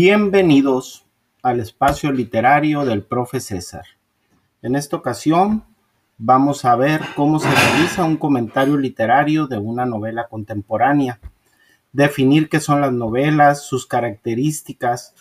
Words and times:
Bienvenidos 0.00 1.04
al 1.42 1.58
espacio 1.58 2.12
literario 2.12 2.84
del 2.84 3.02
profe 3.02 3.40
César. 3.40 3.82
En 4.62 4.76
esta 4.76 4.94
ocasión 4.94 5.64
vamos 6.18 6.64
a 6.64 6.76
ver 6.76 7.00
cómo 7.16 7.40
se 7.40 7.50
realiza 7.50 8.04
un 8.04 8.16
comentario 8.16 8.76
literario 8.76 9.48
de 9.48 9.58
una 9.58 9.86
novela 9.86 10.28
contemporánea, 10.28 11.18
definir 11.90 12.48
qué 12.48 12.60
son 12.60 12.80
las 12.80 12.92
novelas, 12.92 13.64
sus 13.64 13.88
características, 13.88 15.16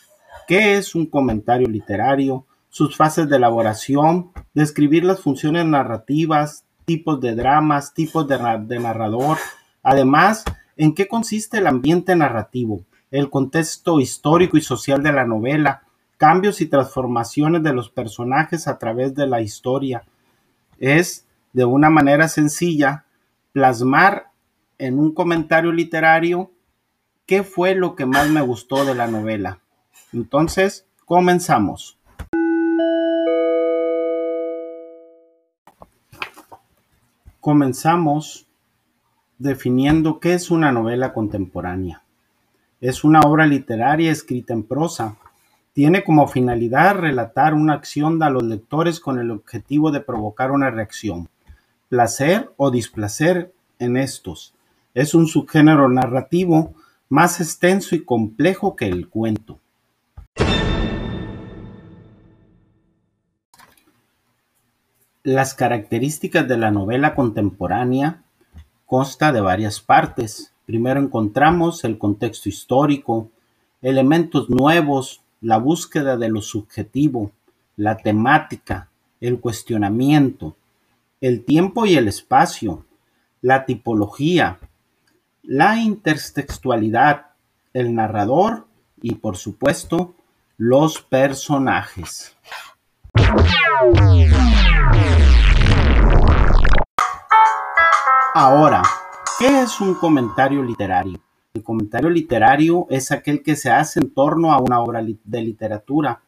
qué 0.48 0.78
es 0.78 0.94
un 0.94 1.08
comentario 1.08 1.68
literario, 1.68 2.46
sus 2.70 2.96
fases 2.96 3.28
de 3.28 3.38
elaboración, 3.38 4.30
describir 4.54 5.06
las 5.06 5.22
funciones 5.22 5.66
narrativas, 5.66 6.66
tipos 6.86 7.20
de 7.20 7.34
dramas, 7.34 7.96
tipos 7.96 8.28
de, 8.28 8.38
de 8.68 8.78
narrador, 8.80 9.40
además, 9.82 10.46
en 10.76 10.94
qué 10.94 11.08
consiste 11.08 11.58
el 11.58 11.66
ambiente 11.66 12.16
narrativo, 12.16 12.84
el 13.12 13.30
contexto 13.30 14.00
histórico 14.00 14.58
y 14.58 14.62
social 14.62 15.02
de 15.02 15.12
la 15.12 15.26
novela, 15.26 15.84
cambios 16.18 16.62
y 16.62 16.66
transformaciones 16.66 17.64
de 17.64 17.74
los 17.74 17.90
personajes 17.90 18.68
a 18.68 18.78
través 18.78 19.16
de 19.16 19.28
la 19.28 19.42
historia. 19.42 20.04
Es, 20.80 21.26
de 21.54 21.66
una 21.66 21.90
manera 21.90 22.28
sencilla, 22.28 23.06
plasmar 23.54 24.32
en 24.78 25.00
un 25.00 25.14
comentario 25.14 25.72
literario 25.72 26.52
qué 27.26 27.44
fue 27.44 27.76
lo 27.76 27.96
que 27.96 28.06
más 28.06 28.30
me 28.30 28.42
gustó 28.42 28.86
de 28.86 28.96
la 28.96 29.08
novela. 29.08 29.60
Entonces, 30.14 30.86
comenzamos. 31.06 31.98
Comenzamos 37.40 38.48
definiendo 39.38 40.20
qué 40.20 40.34
es 40.34 40.52
una 40.52 40.72
novela 40.72 41.14
contemporánea. 41.14 42.04
Es 42.80 43.04
una 43.04 43.22
obra 43.22 43.48
literaria 43.48 44.12
escrita 44.12 44.54
en 44.54 44.62
prosa. 44.62 45.16
Tiene 45.74 46.04
como 46.04 46.28
finalidad 46.28 46.96
relatar 46.96 47.56
una 47.56 47.74
acción 47.74 48.22
a 48.22 48.30
los 48.30 48.44
lectores 48.44 49.00
con 49.00 49.18
el 49.18 49.32
objetivo 49.32 49.90
de 49.90 50.00
provocar 50.00 50.52
una 50.52 50.70
reacción, 50.70 51.28
placer 51.90 52.52
o 52.56 52.70
displacer 52.70 53.52
en 53.80 53.98
estos. 53.98 54.54
Es 54.94 55.16
un 55.16 55.26
subgénero 55.26 55.90
narrativo 55.90 56.76
más 57.10 57.42
extenso 57.42 57.96
y 57.96 58.06
complejo 58.06 58.76
que 58.76 58.86
el 58.86 59.10
cuento. 59.10 59.60
Las 65.24 65.56
características 65.56 66.48
de 66.48 66.58
la 66.58 66.70
novela 66.70 67.16
contemporánea 67.16 68.24
consta 68.86 69.32
de 69.32 69.42
varias 69.42 69.82
partes. 69.82 70.54
Primero 70.68 71.00
encontramos 71.00 71.86
el 71.86 71.98
contexto 71.98 72.50
histórico, 72.50 73.30
elementos 73.82 74.50
nuevos, 74.50 75.22
la 75.40 75.60
búsqueda 75.60 76.18
de 76.18 76.28
lo 76.28 76.42
subjetivo, 76.42 77.32
la 77.78 77.96
temática, 77.96 78.90
el 79.22 79.40
cuestionamiento, 79.40 80.58
el 81.22 81.46
tiempo 81.46 81.86
y 81.86 81.96
el 81.96 82.10
espacio, 82.10 82.86
la 83.42 83.64
tipología, 83.64 84.60
la 85.42 85.80
intertextualidad, 85.80 87.28
el 87.74 87.96
narrador 87.96 88.68
y 89.02 89.16
por 89.16 89.38
supuesto 89.38 90.16
los 90.58 91.02
personajes. 91.02 92.36
Ahora, 98.34 98.82
¿Qué 99.40 99.62
es 99.62 99.82
un 99.82 99.94
comentario 99.94 100.64
literario? 100.64 101.22
El 101.54 101.62
comentario 101.62 102.10
literario 102.10 102.88
es 102.90 103.12
aquel 103.12 103.44
que 103.44 103.56
se 103.56 103.70
hace 103.70 104.00
en 104.00 104.10
torno 104.10 104.52
a 104.52 104.60
una 104.60 104.80
obra 104.82 105.06
de 105.24 105.42
literatura. 105.44 106.24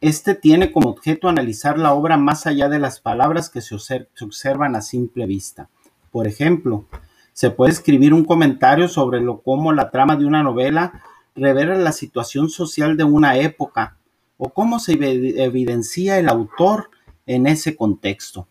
Este 0.00 0.34
tiene 0.34 0.72
como 0.72 0.88
objeto 0.88 1.28
analizar 1.28 1.78
la 1.78 1.92
obra 1.92 2.16
más 2.16 2.46
allá 2.46 2.70
de 2.70 2.78
las 2.78 3.00
palabras 3.00 3.50
que 3.50 3.60
se, 3.60 3.74
observan 4.22 4.76
a 4.76 4.80
simple 4.80 5.26
vista. 5.26 5.68
Por 6.10 6.26
ejemplo, 6.26 6.86
se 7.34 7.50
puede 7.50 7.72
escribir 7.72 8.14
un 8.14 8.24
comentario 8.24 8.88
sobre 8.88 9.20
lo 9.20 9.42
cómo 9.42 9.74
la 9.74 9.90
trama 9.90 10.16
de 10.16 10.24
una 10.24 10.42
novela 10.42 11.02
revela 11.36 11.74
la 11.74 11.92
situación 11.92 12.48
social 12.48 12.96
de 12.96 13.04
una 13.04 13.36
época 13.36 13.98
o 14.38 14.48
cómo 14.48 14.78
se 14.78 14.94
evidencia 14.94 16.18
el 16.18 16.30
autor 16.30 16.88
en 17.26 17.46
ese 17.46 17.76
contexto. 17.76 18.48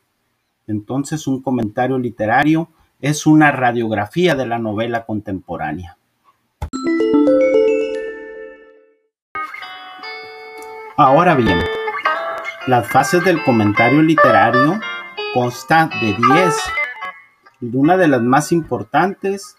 Entonces, 0.68 1.26
un 1.26 1.42
comentario 1.42 1.98
literario 1.98 2.70
es 3.00 3.28
una 3.28 3.52
radiografía 3.52 4.36
de 4.36 4.48
la 4.48 4.58
novela 4.58 5.06
contemporánea. 5.06 5.98
Ahora 10.98 11.36
bien, 11.36 11.60
las 12.66 12.88
fases 12.88 13.24
del 13.24 13.44
comentario 13.44 14.02
literario 14.02 14.80
consta 15.34 15.90
de 16.02 16.08
10. 16.08 17.74
Una 17.74 17.98
de 17.98 18.08
las 18.08 18.22
más 18.22 18.52
importantes 18.52 19.58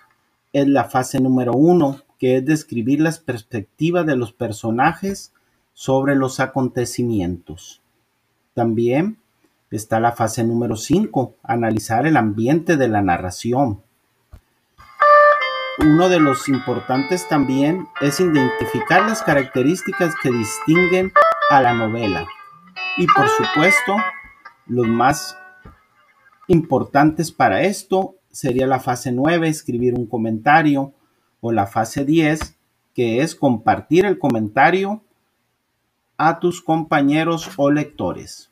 es 0.52 0.66
la 0.66 0.84
fase 0.84 1.20
número 1.20 1.52
1, 1.52 2.02
que 2.18 2.38
es 2.38 2.44
describir 2.44 3.00
las 3.00 3.20
perspectivas 3.20 4.04
de 4.04 4.16
los 4.16 4.32
personajes 4.32 5.32
sobre 5.74 6.16
los 6.16 6.40
acontecimientos. 6.40 7.82
También 8.54 9.18
Está 9.70 10.00
la 10.00 10.12
fase 10.12 10.44
número 10.44 10.76
5, 10.76 11.36
analizar 11.42 12.06
el 12.06 12.16
ambiente 12.16 12.78
de 12.78 12.88
la 12.88 13.02
narración. 13.02 13.82
Uno 15.78 16.08
de 16.08 16.18
los 16.18 16.48
importantes 16.48 17.28
también 17.28 17.86
es 18.00 18.18
identificar 18.18 19.06
las 19.06 19.22
características 19.22 20.14
que 20.22 20.30
distinguen 20.30 21.12
a 21.50 21.60
la 21.60 21.74
novela. 21.74 22.26
Y 22.96 23.06
por 23.08 23.28
supuesto, 23.28 23.96
los 24.66 24.88
más 24.88 25.36
importantes 26.46 27.30
para 27.30 27.62
esto 27.62 28.14
sería 28.30 28.66
la 28.66 28.80
fase 28.80 29.12
9, 29.12 29.48
escribir 29.48 29.94
un 29.94 30.06
comentario, 30.06 30.94
o 31.40 31.52
la 31.52 31.66
fase 31.66 32.06
10, 32.06 32.56
que 32.94 33.20
es 33.20 33.34
compartir 33.34 34.06
el 34.06 34.18
comentario 34.18 35.02
a 36.16 36.40
tus 36.40 36.62
compañeros 36.62 37.50
o 37.56 37.70
lectores. 37.70 38.50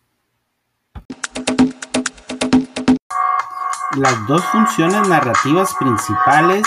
Las 3.96 4.26
dos 4.26 4.44
funciones 4.44 5.08
narrativas 5.08 5.74
principales 5.74 6.66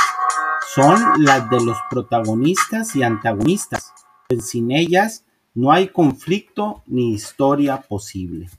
son 0.74 1.24
las 1.24 1.48
de 1.52 1.64
los 1.64 1.78
protagonistas 1.88 2.96
y 2.96 3.04
antagonistas, 3.04 3.94
pues 4.28 4.50
sin 4.50 4.72
ellas 4.72 5.26
no 5.54 5.72
hay 5.72 5.90
conflicto 5.90 6.82
ni 6.88 7.14
historia 7.14 7.82
posible. 7.82 8.50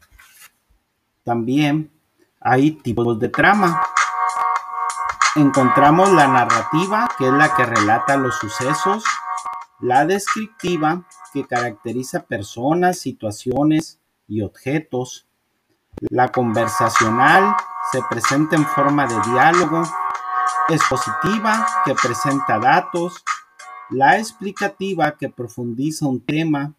También 1.24 1.90
hay 2.40 2.70
tipos 2.70 3.18
de 3.18 3.28
trama. 3.28 3.82
Encontramos 5.34 6.12
la 6.12 6.28
narrativa, 6.28 7.08
que 7.18 7.26
es 7.26 7.32
la 7.32 7.52
que 7.56 7.64
relata 7.64 8.16
los 8.16 8.36
sucesos, 8.36 9.02
la 9.80 10.06
descriptiva, 10.06 11.02
que 11.32 11.44
caracteriza 11.44 12.22
personas, 12.22 13.00
situaciones 13.00 13.98
y 14.28 14.42
objetos, 14.42 15.26
la 16.08 16.28
conversacional, 16.28 17.56
se 17.92 18.00
presenta 18.08 18.56
en 18.56 18.66
forma 18.66 19.06
de 19.06 19.20
diálogo, 19.30 19.82
expositiva 20.68 21.66
que 21.84 21.94
presenta 21.94 22.58
datos, 22.58 23.22
la 23.90 24.18
explicativa 24.18 25.16
que 25.16 25.28
profundiza 25.28 26.06
un 26.06 26.24
tema 26.24 26.74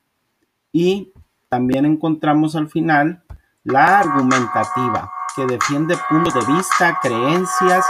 y 0.71 1.11
también 1.49 1.85
encontramos 1.85 2.55
al 2.55 2.69
final 2.69 3.23
la 3.63 3.99
argumentativa 3.99 5.11
que 5.35 5.45
defiende 5.45 5.97
puntos 6.09 6.33
de 6.33 6.53
vista, 6.53 6.97
creencias 7.01 7.85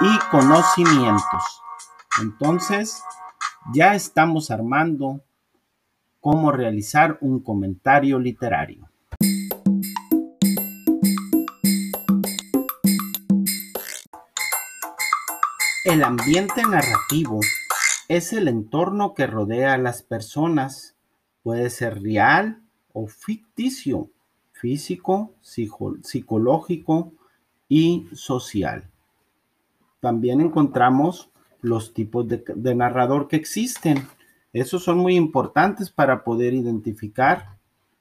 y 0.00 0.18
conocimientos. 0.30 1.62
Entonces, 2.20 3.02
ya 3.72 3.94
estamos 3.94 4.50
armando 4.50 5.20
cómo 6.20 6.50
realizar 6.50 7.18
un 7.20 7.40
comentario 7.40 8.18
literario. 8.18 8.88
El 15.86 16.02
ambiente 16.02 16.62
narrativo 16.68 17.38
es 18.08 18.32
el 18.32 18.48
entorno 18.48 19.14
que 19.14 19.28
rodea 19.28 19.74
a 19.74 19.78
las 19.78 20.02
personas. 20.02 20.96
Puede 21.44 21.70
ser 21.70 22.02
real 22.02 22.60
o 22.92 23.06
ficticio, 23.06 24.10
físico, 24.50 25.36
psicológico 25.40 27.12
y 27.68 28.08
social. 28.14 28.90
También 30.00 30.40
encontramos 30.40 31.30
los 31.60 31.94
tipos 31.94 32.26
de, 32.26 32.74
narrador 32.74 33.28
que 33.28 33.36
existen. 33.36 34.08
Esos 34.52 34.82
son 34.82 34.98
muy 34.98 35.14
importantes 35.14 35.88
para 35.92 36.24
poder 36.24 36.52
identificar 36.52 37.58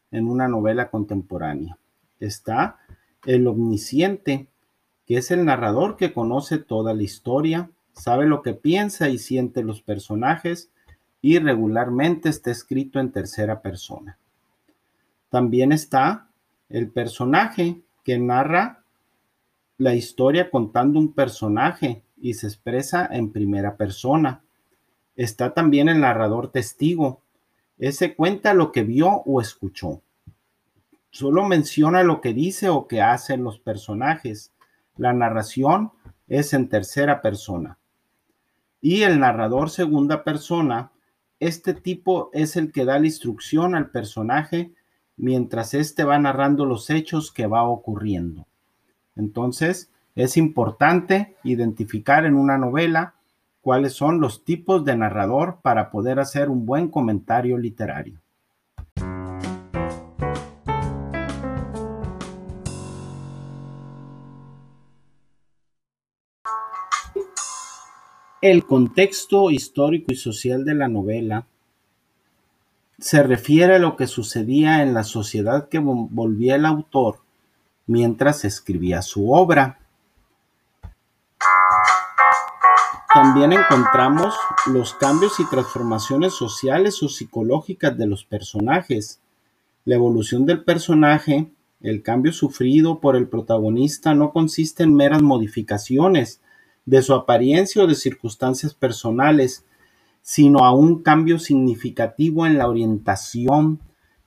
en 0.10 0.28
una 0.28 0.48
novela 0.48 0.90
contemporánea. 0.90 1.78
Está 2.20 2.80
el 3.28 3.46
omnisciente, 3.46 4.48
que 5.06 5.18
es 5.18 5.30
el 5.30 5.46
narrador 5.46 5.98
que 5.98 6.14
conoce 6.14 6.58
toda 6.58 6.96
la 6.96 7.04
historia, 7.04 7.70
sabe 7.96 8.26
lo 8.26 8.42
que 8.42 8.54
piensa 8.54 9.10
y 9.10 9.18
siente 9.18 9.64
los 9.64 9.82
personajes 9.82 10.70
y 11.22 11.40
regularmente 11.40 12.30
está 12.30 12.52
escrito 12.52 13.00
en 13.00 13.12
tercera 13.12 13.62
persona. 13.62 14.18
También 15.30 15.72
está 15.72 16.30
el 16.70 16.90
personaje 16.90 17.82
que 18.04 18.20
narra 18.20 18.84
la 19.78 19.96
historia 19.96 20.50
contando 20.50 21.00
un 21.00 21.14
personaje 21.14 22.04
y 22.18 22.36
se 22.36 22.48
expresa 22.48 23.08
en 23.12 23.32
primera 23.32 23.76
persona. 23.76 24.44
Está 25.16 25.54
también 25.54 25.90
el 25.90 26.00
narrador 26.00 26.52
testigo. 26.52 27.22
Ese 27.78 28.16
cuenta 28.16 28.54
lo 28.54 28.72
que 28.72 28.84
vio 28.84 29.10
o 29.26 29.42
escuchó. 29.42 30.02
Solo 31.10 31.44
menciona 31.46 32.04
lo 32.04 32.22
que 32.22 32.34
dice 32.34 32.70
o 32.70 32.88
que 32.88 33.02
hacen 33.02 33.44
los 33.44 33.60
personajes. 33.60 34.52
La 34.98 35.14
narración 35.14 35.92
es 36.28 36.54
en 36.54 36.70
tercera 36.70 37.22
persona. 37.22 37.78
Y 38.88 39.02
el 39.02 39.20
narrador 39.20 39.72
segunda 39.72 40.24
persona, 40.24 40.92
este 41.40 41.74
tipo 41.74 42.30
es 42.34 42.56
el 42.56 42.72
que 42.72 42.86
da 42.86 43.00
la 43.00 43.08
instrucción 43.08 43.74
al 43.74 43.90
personaje 43.90 44.74
mientras 45.18 45.74
éste 45.74 46.04
va 46.04 46.20
narrando 46.20 46.68
los 46.68 46.92
hechos 46.92 47.32
que 47.32 47.48
va 47.48 47.64
ocurriendo. 47.64 48.46
Entonces, 49.16 49.90
es 50.14 50.38
importante 50.38 51.36
identificar 51.44 52.28
en 52.28 52.36
una 52.36 52.60
novela 52.60 53.16
cuáles 53.60 53.94
son 53.94 54.22
los 54.22 54.46
tipos 54.46 54.86
de 54.86 54.96
narrador 54.96 55.62
para 55.64 55.90
poder 55.90 56.20
hacer 56.20 56.52
un 56.52 56.68
buen 56.68 56.90
comentario 56.90 57.58
literario. 57.58 58.20
El 68.48 68.68
contexto 68.68 69.50
histórico 69.50 70.14
y 70.14 70.16
social 70.16 70.66
de 70.66 70.76
la 70.76 70.88
novela 70.88 71.48
se 73.00 73.24
refiere 73.24 73.78
a 73.78 73.80
lo 73.80 73.96
que 73.96 74.06
sucedía 74.06 74.84
en 74.84 74.94
la 74.94 75.04
sociedad 75.04 75.68
que 75.68 75.80
volvía 75.80 76.54
el 76.54 76.68
autor 76.68 77.22
mientras 77.88 78.46
escribía 78.46 79.02
su 79.02 79.32
obra. 79.32 79.80
También 83.16 83.52
encontramos 83.52 84.36
los 84.68 84.94
cambios 84.94 85.40
y 85.40 85.50
transformaciones 85.50 86.34
sociales 86.36 87.02
o 87.02 87.10
psicológicas 87.10 87.98
de 87.98 88.06
los 88.06 88.26
personajes. 88.26 89.22
La 89.86 89.96
evolución 89.96 90.46
del 90.46 90.64
personaje, 90.64 91.52
el 91.82 92.04
cambio 92.04 92.32
sufrido 92.32 93.00
por 93.00 93.16
el 93.16 93.28
protagonista 93.28 94.14
no 94.14 94.32
consiste 94.32 94.84
en 94.84 94.94
meras 94.94 95.24
modificaciones 95.24 96.42
de 96.86 97.02
su 97.02 97.14
apariencia 97.14 97.84
o 97.84 97.88
de 97.88 97.96
circunstancias 97.96 98.74
personales, 98.74 99.66
sino 100.22 100.60
a 100.60 100.74
un 100.74 101.02
cambio 101.02 101.40
significativo 101.40 102.46
en 102.46 102.58
la 102.58 102.68
orientación 102.68 103.82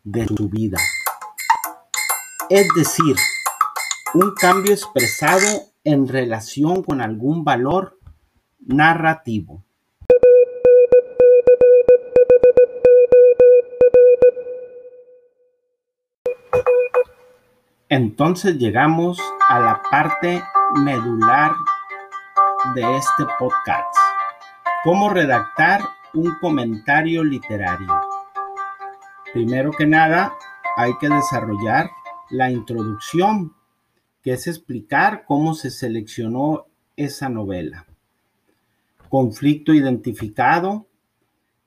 de 0.05 0.27
su 0.27 0.49
vida. 0.49 0.79
Es 2.51 2.67
decir, 2.77 3.17
un 4.15 4.33
cambio 4.35 4.73
expresado 4.73 5.47
en 5.85 6.09
relación 6.09 6.83
con 6.83 7.01
algún 7.01 7.45
valor 7.45 7.99
narrativo. 8.61 9.63
Entonces 17.91 18.59
llegamos 18.59 19.19
a 19.49 19.61
la 19.61 19.83
parte 19.91 20.43
medular 20.77 21.53
de 22.75 22.97
este 22.97 23.25
podcast. 23.39 23.95
¿Cómo 24.85 25.11
redactar 25.11 25.83
un 26.15 26.35
comentario 26.41 27.25
literario? 27.25 28.01
Primero 29.33 29.71
que 29.73 29.87
nada, 29.87 30.35
hay 30.77 30.97
que 30.99 31.09
desarrollar 31.09 31.91
la 32.31 32.51
introducción, 32.51 33.55
que 34.23 34.33
es 34.33 34.47
explicar 34.47 35.25
cómo 35.27 35.55
se 35.55 35.71
seleccionó 35.71 36.67
esa 36.97 37.29
novela 37.29 37.87
conflicto 39.09 39.75
identificado, 39.75 40.87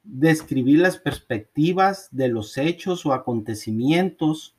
describir 0.04 0.80
las 0.80 0.98
perspectivas 0.98 2.10
de 2.12 2.28
los 2.28 2.58
hechos 2.58 3.06
o 3.06 3.14
acontecimientos, 3.14 4.56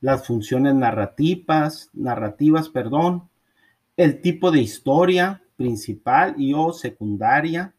las 0.00 0.26
funciones 0.26 0.74
narrativas, 0.74 1.90
narrativas, 1.92 2.68
perdón, 2.68 3.28
el 3.96 4.20
tipo 4.20 4.50
de 4.50 4.60
historia 4.60 5.42
principal 5.56 6.34
y 6.36 6.52
o 6.52 6.72
secundaria, 6.72 7.74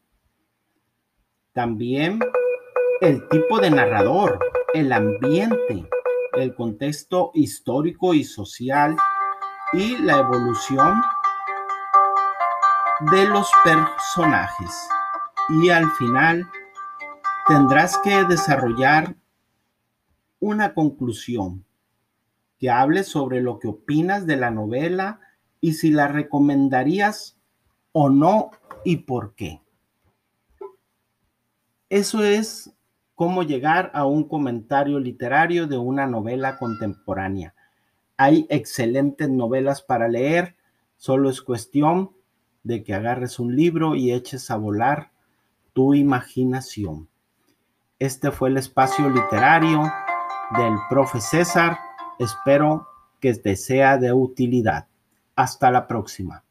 también 1.53 2.19
el 3.01 3.27
tipo 3.29 3.59
de 3.59 3.69
narrador, 3.69 4.39
el 4.73 4.91
ambiente, 4.91 5.87
el 6.33 6.55
contexto 6.55 7.31
histórico 7.35 8.13
y 8.13 8.23
social 8.23 8.95
y 9.73 9.97
la 9.97 10.19
evolución 10.19 11.01
de 13.11 13.25
los 13.25 13.49
personajes. 13.63 14.89
Y 15.49 15.69
al 15.69 15.89
final 15.91 16.49
tendrás 17.47 17.97
que 17.99 18.23
desarrollar 18.25 19.15
una 20.39 20.73
conclusión 20.73 21.63
que 22.59 22.71
hable 22.71 23.03
sobre 23.03 23.41
lo 23.41 23.59
que 23.59 23.67
opinas 23.67 24.25
de 24.25 24.35
la 24.35 24.49
novela 24.49 25.19
y 25.61 25.73
si 25.73 25.91
la 25.91 26.07
recomendarías 26.07 27.37
o 27.91 28.09
no 28.09 28.51
y 28.83 28.97
por 28.97 29.33
qué. 29.35 29.61
Eso 31.89 32.23
es 32.23 32.73
cómo 33.15 33.43
llegar 33.43 33.91
a 33.93 34.05
un 34.05 34.27
comentario 34.27 34.99
literario 34.99 35.67
de 35.67 35.77
una 35.77 36.05
novela 36.05 36.57
contemporánea. 36.57 37.55
Hay 38.17 38.45
excelentes 38.49 39.29
novelas 39.29 39.81
para 39.81 40.07
leer, 40.07 40.55
solo 40.97 41.29
es 41.29 41.41
cuestión 41.41 42.11
de 42.63 42.83
que 42.83 42.93
agarres 42.93 43.39
un 43.39 43.55
libro 43.55 43.95
y 43.95 44.11
eches 44.11 44.51
a 44.51 44.57
volar 44.57 45.11
tu 45.73 45.93
imaginación. 45.93 47.07
Este 47.99 48.29
fue 48.31 48.49
el 48.49 48.57
espacio 48.57 49.09
literario 49.09 49.81
del 50.57 50.73
profe 50.89 51.19
César. 51.19 51.79
Espero 52.19 52.87
que 53.19 53.33
te 53.33 53.55
sea 53.55 53.97
de 53.97 54.13
utilidad. 54.13 54.87
Hasta 55.37 55.71
la 55.71 55.87
próxima. 55.87 56.43